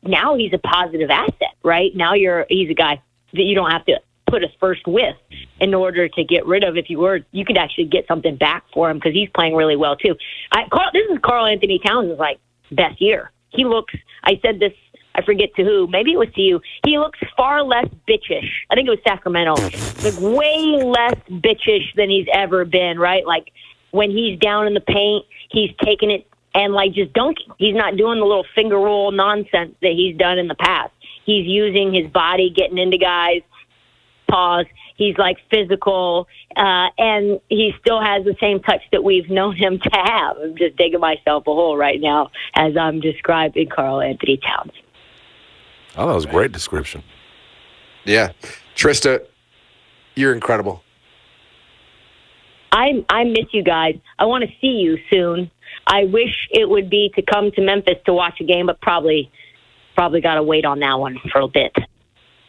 [0.02, 1.94] now he's a positive asset, right?
[1.94, 3.00] Now you're he's a guy
[3.32, 5.16] that you don't have to put a first with
[5.60, 6.76] in order to get rid of.
[6.76, 9.76] If you were, you could actually get something back for him because he's playing really
[9.76, 10.16] well too.
[10.52, 12.38] I, Karl, this is Karl-Anthony Towns' like
[12.70, 13.30] best year.
[13.50, 13.94] He looks.
[14.24, 14.72] I said this.
[15.14, 15.86] I forget to who.
[15.88, 16.62] Maybe it was to you.
[16.86, 18.48] He looks far less bitchish.
[18.70, 19.56] I think it was Sacramento.
[20.02, 22.98] like way less bitchish than he's ever been.
[22.98, 23.26] Right?
[23.26, 23.52] Like
[23.90, 27.48] when he's down in the paint, he's taking it and like just dunking.
[27.58, 30.92] He's not doing the little finger roll nonsense that he's done in the past.
[31.24, 33.42] He's using his body, getting into guys,
[34.28, 34.66] paws.
[34.96, 39.78] He's like physical, uh, and he still has the same touch that we've known him
[39.78, 40.36] to have.
[40.36, 44.72] I'm just digging myself a hole right now as I'm describing Karl-Anthony Towns.
[45.96, 47.02] Oh, that was a great description.
[48.04, 48.32] Yeah,
[48.76, 49.26] Trysta,
[50.14, 50.82] you're incredible.
[52.70, 53.96] I I miss you guys.
[54.18, 55.50] I want to see you soon.
[55.86, 59.30] I wish it would be to come to Memphis to watch a game, but probably
[59.94, 61.74] probably got to wait on that one for a bit.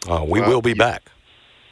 [0.07, 1.09] Uh, we Well, will be back.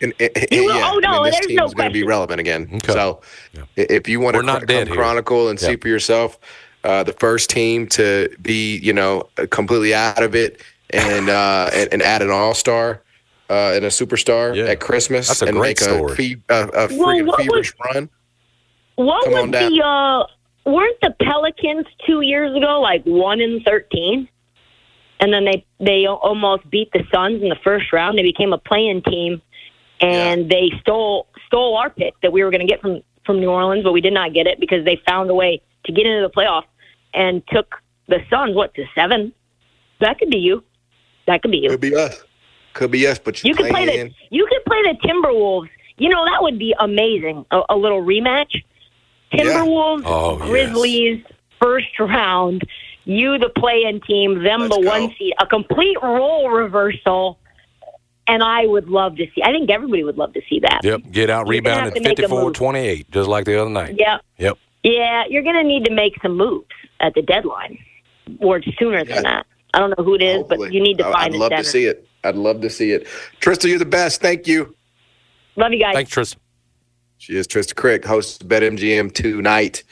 [0.01, 1.89] And, and- and will- yeah, oh, no, I mean, this there's team no is going
[1.89, 2.69] to be relevant again.
[2.75, 2.91] Okay.
[2.93, 3.21] So,
[3.55, 5.03] i- if you want We're to not dead come here.
[5.03, 6.39] chronicle and see for yourself,
[6.83, 11.89] uh, the first team to be, you know, completely out of it and uh, and,
[11.93, 13.01] and add an all star
[13.49, 14.63] uh, and a superstar Yeah.
[14.65, 16.11] at Christmas That's a and great make story.
[16.11, 18.09] a, fe- a, a Well, freaking what was- feverish run.
[18.95, 20.25] What Come was the uh
[20.65, 24.27] weren't the Pelicans 2 years ago like 1 in 13?
[25.19, 28.17] And then they they almost beat the Suns in the first round.
[28.17, 29.41] They became a playing team
[30.01, 33.49] and they stole stole our pick that we were going to get from from New
[33.49, 36.27] Orleans, but we did not get it because they found a way to get into
[36.27, 36.65] the playoffs
[37.13, 37.75] and took
[38.07, 39.31] the Suns what to 7.
[39.99, 40.63] That could be you.
[41.27, 41.69] That could be you.
[41.69, 42.23] Could be us.
[42.73, 45.69] Could be us, but You could play the you could play the Timberwolves.
[45.97, 47.45] You know that would be amazing.
[47.51, 48.63] A, a little rematch.
[49.33, 50.47] Timberwolves, Oh, yes.
[50.49, 51.23] Grizzlies,
[51.61, 52.63] first round.
[53.05, 54.87] You the play-in team, them Let's the go.
[54.89, 55.33] one seed.
[55.39, 57.39] A complete role reversal.
[58.27, 59.41] And I would love to see.
[59.43, 60.81] I think everybody would love to see that.
[60.83, 61.01] Yep.
[61.11, 62.53] Get out You're gonna rebounded to make a 54 move.
[62.53, 63.95] 28, just like the other night.
[63.97, 64.21] Yep.
[64.37, 64.57] Yep.
[64.83, 65.23] yeah.
[65.27, 66.67] You're going to need to make some moves
[66.99, 67.79] at the deadline,
[68.39, 69.03] or sooner Yeah.
[69.15, 69.45] than that.
[69.73, 70.67] I don't know who it is, Hopefully.
[70.67, 71.63] but you need to I- find I'd love center.
[71.63, 72.07] to see it.
[72.23, 73.07] I'd love to see it.
[73.41, 74.21] Trysta, you're the best.
[74.21, 74.75] Thank you.
[75.55, 75.95] Love you guys.
[75.95, 76.39] Thanks, Tristan.
[77.21, 79.83] She is Trysta Krick, hosts BetMGM tonight,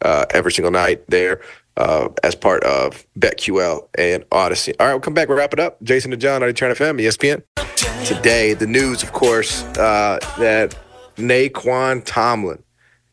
[0.00, 1.42] uh, every single night there
[1.76, 4.72] uh, as part of BetQL and Odyssey.
[4.80, 5.28] All right, we'll come back.
[5.28, 5.82] We'll wrap it up.
[5.82, 8.06] Jason and John on Turn FM, ESPN.
[8.06, 10.78] Today, the news, of course, uh, that
[11.16, 12.62] Nae'Qwon Tomlin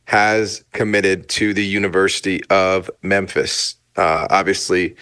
[0.06, 3.76] has committed to the University of Memphis.
[3.98, 4.96] Uh, obviously,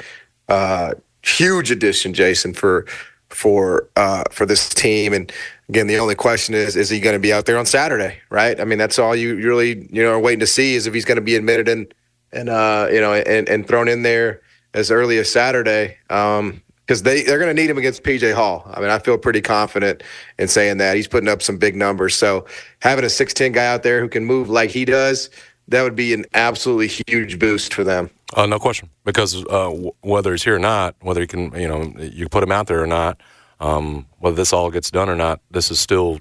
[0.50, 2.88] uh, huge addition, Jason, for
[3.30, 5.14] for uh, for this team.
[5.14, 5.32] And
[5.70, 8.20] again, the only question is: is he going to be out there on Saturday?
[8.30, 8.60] Right?
[8.60, 11.06] I mean, that's all you really you know are waiting to see is if he's
[11.06, 11.94] going to be admitted and
[12.32, 14.42] and uh, you know and, and thrown in there
[14.74, 15.98] as early as Saturday.
[16.10, 18.70] Um, because they, they're going to need him against PJ Hall.
[18.74, 20.04] I mean, I feel pretty confident
[20.38, 20.98] in saying that.
[20.98, 22.14] He's putting up some big numbers.
[22.14, 22.46] So
[22.80, 25.30] having a 6'10 guy out there who can move like he does,
[25.70, 28.10] that would be an absolutely huge boost for them.
[28.36, 31.68] Uh, no question, because uh, w- whether he's here or not, whether he can, you
[31.68, 33.22] know, you put him out there or not,
[33.60, 36.20] um, whether this all gets done or not, this is still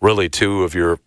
[0.00, 0.98] really two of your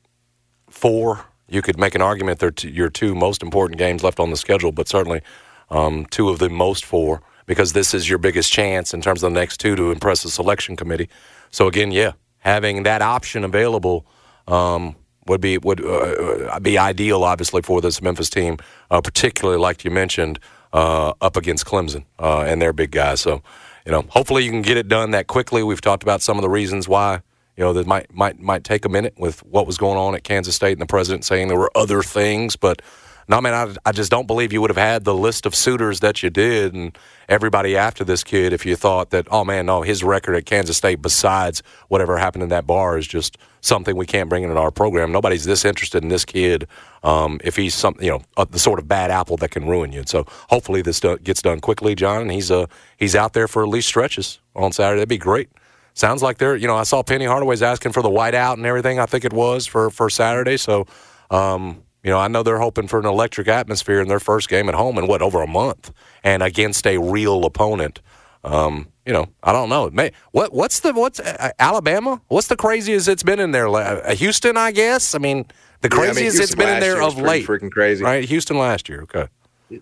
[0.69, 1.25] four.
[1.47, 4.71] You could make an argument they're your two most important games left on the schedule,
[4.71, 5.21] but certainly
[5.69, 9.31] um, two of the most four because this is your biggest chance in terms of
[9.31, 11.09] the next two to impress the selection committee.
[11.51, 14.05] So again, yeah, having that option available
[14.47, 14.95] um,
[15.27, 18.57] would be would uh, be ideal, obviously, for this Memphis team,
[18.91, 20.39] uh, particularly like you mentioned,
[20.73, 23.21] uh, up against Clemson uh, and their big guys.
[23.21, 23.41] So,
[23.85, 25.63] you know, hopefully you can get it done that quickly.
[25.63, 27.21] We've talked about some of the reasons why.
[27.57, 30.25] You know, that might might might take a minute with what was going on at
[30.25, 32.81] Kansas State and the president saying there were other things, but
[33.27, 35.99] no, man, I, I just don't believe you would have had the list of suitors
[36.01, 36.97] that you did and
[37.27, 40.77] everybody after this kid if you thought that, oh, man, no, his record at Kansas
[40.77, 44.69] State, besides whatever happened in that bar, is just something we can't bring into our
[44.71, 45.11] program.
[45.11, 46.67] Nobody's this interested in this kid
[47.03, 49.91] um, if he's some, you know, uh, the sort of bad apple that can ruin
[49.91, 49.99] you.
[49.99, 52.67] And So hopefully this do- gets done quickly, John, and he's, uh,
[52.97, 54.99] he's out there for at least stretches on Saturday.
[54.99, 55.49] That'd be great.
[55.95, 58.99] Sounds like they're, you know, I saw Penny Hardaway's asking for the whiteout and everything.
[58.99, 60.57] I think it was for for Saturday.
[60.57, 60.87] So,
[61.31, 64.69] um, you know, I know they're hoping for an electric atmosphere in their first game
[64.69, 65.91] at home in what over a month,
[66.23, 67.99] and against a real opponent.
[68.43, 69.89] Um, you know, I don't know.
[69.91, 72.21] May, what what's the what's uh, Alabama?
[72.27, 73.67] What's the craziest it's been in there?
[73.67, 75.15] Uh, Houston, I guess.
[75.15, 75.45] I mean,
[75.81, 77.47] the Yeah, I mean, craziest it's been in there of late.
[77.47, 78.03] freaking crazy.
[78.03, 78.23] right?
[78.23, 79.01] Houston last year.
[79.01, 79.27] Okay,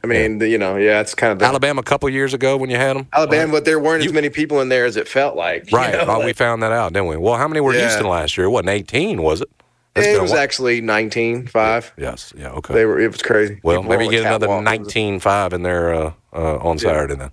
[0.02, 2.56] I mean, the, you know, yeah, it's kind of the, Alabama a couple years ago
[2.56, 3.08] when you had them.
[3.12, 5.70] Alabama, but there weren't as many people in there as it felt like.
[5.70, 5.94] you Right.
[5.94, 7.18] know, oh, we found that out, didn't we?
[7.18, 7.82] Well, how many were Yeah.
[7.82, 8.48] Houston last year?
[8.48, 9.50] It wasn't 18, was it?
[9.96, 11.94] It was actually 19, 5.
[11.98, 12.34] Yes.
[12.36, 12.50] Yeah.
[12.52, 12.74] Okay.
[12.74, 13.00] They were.
[13.00, 13.60] It was crazy.
[13.64, 14.74] well, People maybe were get another catwalk.
[14.76, 17.30] It was- 19-5 in there uh, uh, on Saturday then.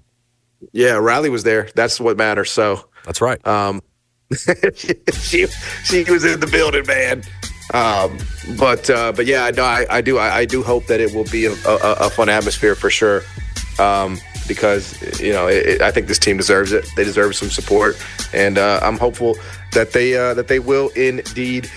[0.73, 1.71] Yeah, Riley was there.
[1.75, 2.51] That's what matters.
[2.51, 3.45] So, That's right.
[3.47, 3.81] um,
[4.35, 5.47] she
[5.85, 7.23] she was in the building, man.
[7.73, 8.19] Um,
[8.59, 11.25] but uh, but yeah, no, I, I do I, I do hope that it will
[11.25, 13.23] be a, a, a fun atmosphere for sure.
[13.79, 16.85] Um, because you know it, it- I think this team deserves it.
[16.97, 17.97] They deserve some support,
[18.35, 19.37] and uh, I'm hopeful
[19.73, 21.71] that they uh, that they will indeed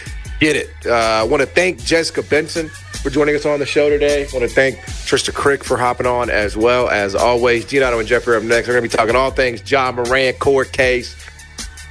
[0.44, 0.70] get it.
[0.86, 2.68] Uh, I want to thank Jessica Benson
[3.02, 4.24] for joining us on the show today.
[4.24, 7.64] I want to thank Trysta Krick for hopping on as well as always.
[7.64, 8.68] Gianotto and Jeffrey up next.
[8.68, 11.16] We're going to be talking all things Ja Morant court case.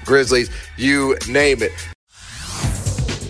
[0.05, 1.72] Grizzlies, you name it.